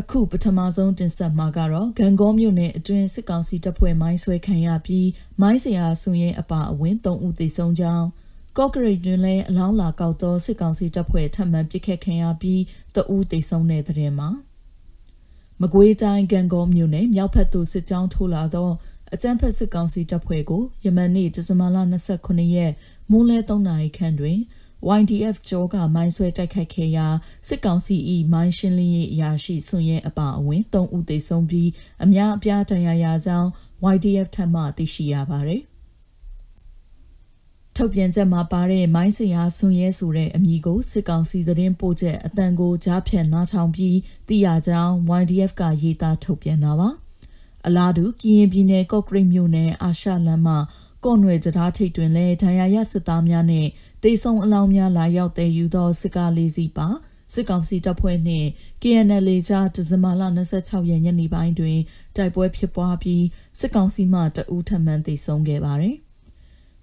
[0.00, 5.08] အခုပထမဆုံးတင်ဆက်မှာကတော့ဂံကောမြို့နယ်အတွင်းစစ်ကောင်စီတပ်ဖွဲ့မိုင်းဆွဲခံရပြီး
[5.40, 8.06] မိုင်းစရာဆွန်ရဲအပါအဝင်3ဦးသေဆုံးကြောင်း
[8.56, 12.62] ကော့ဂရိတ်တွင်လည်းအလောင်းလာကောက်သောစစ်ကောင်စီတပ်ဖွဲ့ထပ်မံပစ်ခတ်ခံရပြီး
[12.94, 14.28] တအူးသေဆုံးတဲ့တဲ့မှာ
[15.60, 18.70] မကွေးတိုင်းဂံကောမြို့နယ်မြောက်ဖက်သို့စစ်ကြောင်းထိုးလာသော
[19.14, 21.76] အကြမ်းဖက်စစ်ကောင်စီတပ်ဖွဲ့ကိုယမန်နေ့ဒီဇင်ဘာလ
[22.14, 22.72] 29ရက်
[23.10, 24.38] မိုးလယ်3နာရီခန့်တွင်
[25.00, 27.06] YDF ကြောကမိုင်းဆွဲတိုက်ခိုက်ခဲ့ရာ
[27.48, 27.96] စစ်ကောင်စီ၏
[28.32, 31.70] မိုင်းရှင်းလင်းရေးအရာရှိဆွန်ရဲအပါအဝင်3ဦးသေဆုံးပြီး
[32.04, 33.48] အများအပြားဒဏ်ရာရကြောင်း
[33.94, 35.62] YDF ထပ်မံသိရှိရပါသည်
[37.76, 46.88] ထုတ်ပြန်ချက်မှာပါတဲ့မိုင်းစရာဆွန်ရဲဆိုတဲ့အမည်ကိုစစ်ကောင်စီသတင်းပို့ချက်အတန်ကိုကြားဖြတ်နားထောင်ပြီးသိရကြောင်း YDF ကရေးသားထုတ်ပြန်တာပါ
[47.66, 50.58] အလားတူကရင်ပြည်နယ်ကော့ကရိတ်မြို့နယ်အာရှလမ်းမှာ
[51.04, 53.66] ကော့နွယ်တရားထိတ်တွင်လည်းဒဏ်ရာရစစ်သားများနဲ့
[54.02, 56.88] တေဆုံအလောင်းများလာရောက်တဲ့ယူသောစစ်ကားလေးစီးပါ
[57.34, 58.48] စစ်ကောင်စီတပ်ဖွဲ့နှင့်
[58.82, 60.22] KNL ကြားဒီဇင်ဘာလ
[60.56, 61.78] 26ရက်ညနေပိုင်းတွင်
[62.16, 63.24] တိုက်ပွဲဖြစ်ပွားပြီး
[63.58, 65.96] စစ်ကောင်စီမှတအူးထမှန်သေဆုံးခဲ့ပါသည်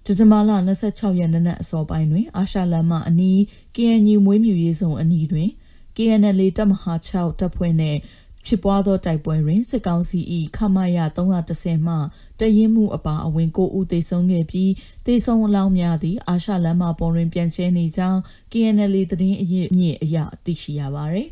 [0.04, 0.50] ဒီဇင်ဘာလ
[0.84, 3.38] 26ရက်နေ့နက်အစောပိုင်းတွင် အာရှလမ်းမအနီး
[3.76, 5.48] KNU မွေးမြူရေးဆောင်အနီးတွင်
[5.96, 7.98] KNL တပ်မဟာ6တပ်ဖွဲ့နှင့်
[8.46, 10.20] ဖြစ်ပွားသောတိုက်ပွဲတွင်စစ်ကောင်စီ၏
[10.56, 11.96] ခမရ330မှ
[12.40, 14.72] တရင်မှုအပါအဝင်ကိုဦးသေဆုံးခဲ့ပြီး
[15.06, 18.18] သေဆုံးအလောင်းများသည့်အာရှလမ်းမပေါ်တွင်ပြန်ကျဲနေကြောင်း
[18.52, 21.28] KNL သတင်းအရင်းမြစ်အရသိရှိရပါသည်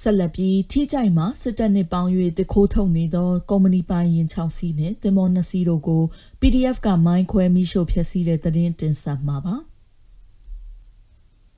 [0.00, 6.02] ဆက်လက်ပြီးထိကြိုက်မှာစစ်တပ်နှင့်ပေါင်း၍တခိုးထုတ်နေသောကုမ္ပဏီပိုင်ရင်6စီးနှင့်သင်္ဘော2စီးတို့ကို
[6.40, 9.56] PDF ကမိုင်းခွဲမိရှို့ဖျက်ဆီးတဲ့သတင်းတင်ဆက်မှာပါ။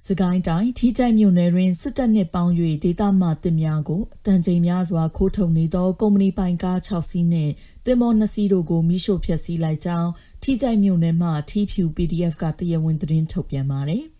[0.06, 2.52] စကိုင်းတိုင်းထီးကြိုက်မြို့နယ်တွင်စစ်တပ်နှင့်ပေါင်း၍
[2.84, 7.52] ဒေသမှတင်များကိုတန်ချိန်များစွာခိုးထုတ်နေသောကုမ္ပဏီပိုင်ကား6စီးနှင့်
[7.86, 10.10] တင်မော2စီးတို့ကိုမိရှို့ဖျက်ဆီးလိုက်ကြောင်း
[10.42, 14.04] ထီးကြိုက်မြို့နယ်မှထီးဖြူ PDF ကတရားဝင်သတင်းထုတ်ပြန်ပါတယ်။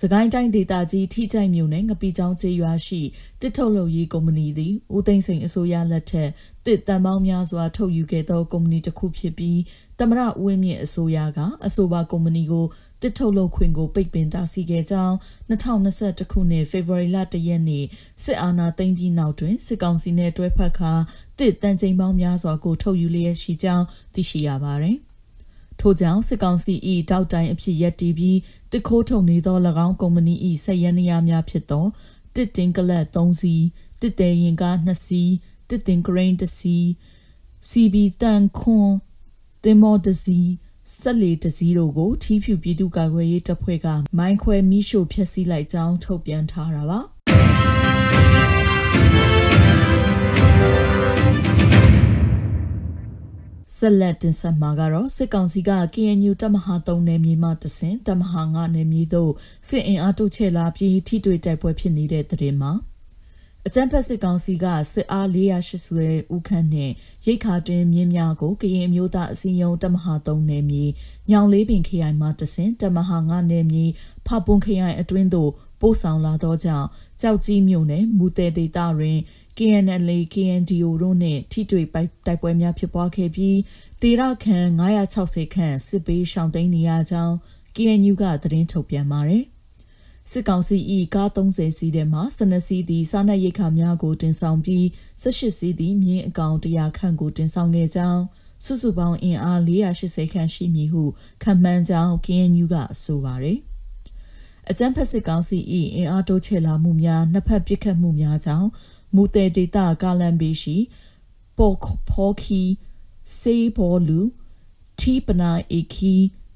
[0.00, 3.00] စကိုင်းတိုင်းဒေသကြီးထိကြိုက်မြို့နယ်ငပီချောင်းကျေးရွာရှိ
[3.40, 6.30] တစ်ထုတ်လုပ်ရေးကုမ္ပဏီသည်ဦးသိန်းစိန်အစိုးရလက်ထက်
[6.66, 9.60] တစ်တန်ပေါင်းများစွာထုတ်ယူခဲ့သောကုမ္ပဏီတစ်ခုဖြစ်ပြီး
[9.98, 12.66] တမရဦးဝင်းမြင့်အစိုးရကအဆိုပါကုမ္ပဏီကို
[13.02, 15.14] တစ်ထုတ်လုပ်ခွင့်ကိုပိတ်ပင်တားဆီးခဲ့ကြောင်း
[15.50, 17.84] 2021ခုနှစ်ဖေဖော်ဝါရီလ1ရက်နေ့
[18.24, 20.92] စစ်အာဏာသိမ်းပြီးနောက်တွင်စစ်ကောင်စီနဲ့တွဲဖက်ခါ
[21.38, 23.84] တစ်တန်ချိန်ပေါင်းများစွာကိုထုတ်ယူလျက်ရှိကြောင်း
[24.14, 24.98] သိရှိရပါသည်
[25.80, 26.74] ထို့ကြောင့်စစ်ကောင်စီ၏
[27.10, 28.38] တောက်တိုင်အဖြစ်ရက်တီပြီး
[28.72, 29.56] တစ်ခိုးထုတ်နေသော၎
[29.86, 30.34] င်းကုမ္ပဏီ၏
[30.64, 31.86] ဆက်ရန်နေရာများဖြစ်သော
[32.34, 33.64] တစ်တင်ကလတ်3စီး
[34.00, 35.32] တစ်တဲရင်ကား2စီး
[35.68, 36.84] တစ်တင်ဂရိန်း1စီး
[37.68, 38.90] CB တန်ခွန်
[39.64, 40.38] တင်မောတစီ
[40.98, 43.86] ဆက်လေတစည်းတို့ကိုထီးဖြူပြည်သူ့ကာကွယ်ရေးတပ်ဖွဲ့က
[44.18, 47.00] မိုင်းခွဲမိရှို့ဖျက်ဆီးလိုက်ကြောင်းထုတ်ပြန်ထားတာပါ
[53.78, 59.32] ဆက်လက်တင်ဆက်မှာကတော့စစ်ကောင်စီက KNU တပ်မဟာ3နယ်မြေမှတဆင်တပ်မဟာ9နယ်မြေသို့
[59.68, 62.72] စစ်အင်အားတိုးချဲ့လာပြီးထိတွေ့တိုက်ပွဲဖြစ်နေတဲ့တဲ့တင်မှာ
[63.66, 65.26] အကြံဖက်စစ်ကောင်စီကစစ်အား
[65.76, 66.90] 480ဦးခန့်နဲ့
[67.26, 70.84] ရိတ်ခါတွင်မြင်းများကိုကရင်မျိုးသားအစည်းအရုံးတမဟာ3နယ်မြေ
[71.30, 73.84] ညောင်လေးပင်ခရိုင်မှတဆင်တမဟာ9နယ်မြေ
[74.26, 75.50] ဖပွန်ခရိုင်အတွင်းသို့
[75.80, 76.88] ပို့ဆောင်လာသောကြောင့်
[77.20, 79.18] ကြောက်ကြီးမြို့နယ်မူတဲဒေသတွင်
[79.58, 81.86] KNL KNDO တို့နှင့်ထိတွေ့
[82.26, 83.58] တိုက်ပွဲများဖြစ်ပွားခဲ့ပြီး
[84.02, 84.68] တေရခန့်
[85.14, 87.34] 960ခန့်စစ်ပေးရှောင်တိန်နေရကြောင်း
[87.76, 89.44] KNU ကသတင်းထုတ်ပြန်ပါတယ်။
[90.30, 90.76] စစ်ကောင်စီ၏
[91.14, 94.84] ကား30စီးထဲမှ12စီးသည်စားနပ်ရိက္ခာများကိုတင်ဆောင်ပြီး
[95.22, 98.22] 18စီးသည်မြင်းအကောင်100ခန့်ကိုတင်ဆောင်ခဲ့ကြောင်း
[98.64, 101.02] စုစုပေါင်းအင်အား480ခန့်ရှိမည်ဟု
[101.42, 103.58] ခန့်မှန်းကြောင်း KNU ကဆိုပါရယ်
[104.70, 105.58] အကြံဖက်စစ်ကောင်စီ၏
[105.94, 108.68] အင်အားတိုးချဲ့လာမှုများနှစ်ဖက်ပစ်ခတ်မှုများကြောင့်
[109.14, 110.76] မူတေဒေတာကာလန်ဘေရှိ
[111.58, 111.76] ပေါ်
[112.10, 112.62] ဖော်ခီ
[113.38, 114.20] စေးဘောလူ
[115.00, 116.14] တီပနာအေခီ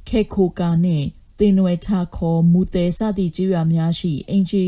[0.09, 1.07] ခေခိုကာနှင့်
[1.39, 4.67] တင်နွယ်ထခေါ်မူတဲစသည့်ကျေးရွာများရှိအင်ဂျီ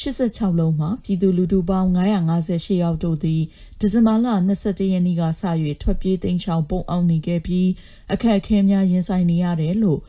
[0.00, 1.88] 86လုံးမှာပြည်သူလူထုပေါင်း
[2.34, 3.42] 958ယောက်တို့သည်
[3.80, 4.26] ဒီဇင်ဘာလ
[4.60, 5.42] 22ရက်နေ့ကစ၍
[5.82, 7.68] ထွက်ပြေးတိမ်းရှောင်ပုံအောင်နေခဲ့ပြီး
[8.12, 10.00] အခက်အခဲများရင်ဆိုင်နေရတယ်လို့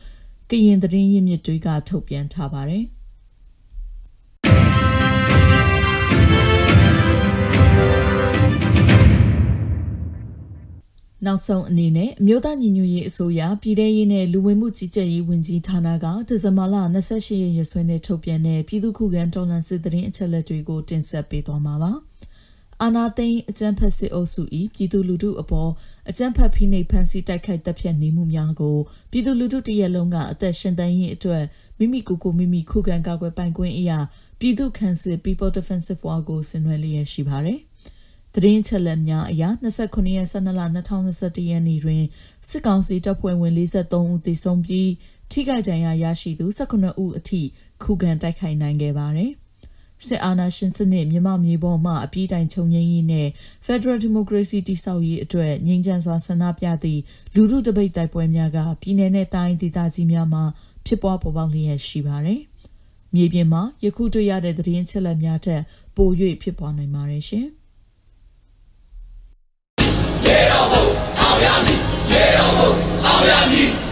[0.50, 2.84] ကရင်သတင်းရင်းမြစ်တွေကထုတ်ပြန်ထားပါတယ်။
[11.26, 16.74] နောက်ဆုံးအနေနဲ့အမျိုးသားညီညွတ်ရေးအစိုးရပြည်ထရေးနဲ့လူဝင်မှုကြီးကြပ်ရေးဝန်ကြီးဌာနကဒီဇင်ဘာလ
[17.06, 21.92] 28ရက်ရက်စွဲနဲ့ထုတ်ပြန်တဲ့ပြည်သူ့ခုခံတော်လှန်စစ်တရင်အချက်လက်တွေကိုတင်ဆက်ပေးသွားမှာပါ
[22.82, 24.42] အာနာသိန်းအကြမ်းဖက်စစ်အုပ်စု၏
[24.74, 25.70] ပြည်သူလူထုအပေါ်
[26.10, 28.76] အကြမ်းဖက်ဖိနှိပ်ဖန်ဆီးတိုက်ခိုက်တပ်ဖြတ်နေမှုများကို
[29.10, 31.44] ပြည်သူလူထုတရက်လုံးကအသက်ရှင်သန်ရေးအတွက်
[31.78, 33.98] မိမိကိုယ်ကိုမိမိခုခံကာကွယ်ပိုင်ခွင့်အရာ
[34.40, 37.60] ပြည်သူ့ခန့်စစ် People Defensive War ကိုဆင်နွှဲလျက်ရှိပါတယ်။
[38.34, 39.42] သတင်းချက်လက်များအရ
[39.80, 42.02] 29ရက်12လ2021ရက်နေ့တွင်
[42.48, 44.90] စစ်ကောင်စီတပ်ဖွဲ့ဝင်43ဦးသေဆုံးပြီး
[45.30, 47.40] ထိခိုက်ဒဏ်ရာရရှိသူ18ဦးအထိ
[47.82, 49.32] ခုခံတိုက်ခိုက်နိုင်ခဲ့ပါတယ်။
[50.04, 53.28] စစ်အာဏာရှင်စနစ်မြန်မာမြေပေါ်မှအပြည့်တိုင်ချုပ်ငြိမ်းရေးနဲ့
[53.66, 57.00] Federal Democracy တည်ဆောက်ရေးအတွက်ငြိမ်းချမ်းစွာဆန္ဒပြသည့်
[57.34, 60.44] လူထုတပိတ်တိုက်ပွဲများကပြည်내နဲ့တိုင်းဒေသကြီးများမှာ
[60.86, 62.40] ဖြစ်ပွားပေါ်ပေါက်လျက်ရှိပါတယ်။
[63.14, 65.62] မြေပြင်မှာယခုတွေ့ရတဲ့သတင်းချက်လက်များထက်
[65.96, 66.08] ပို၍
[66.42, 67.46] ဖြစ်ပွားနိုင်ပါတယ်ရှင်။
[70.26, 70.84] ရေတော်ဘုံ
[71.20, 71.80] အောင်ရမည်
[72.12, 72.70] ရေတော်ဘုံ
[73.06, 73.85] အောင်ရမည်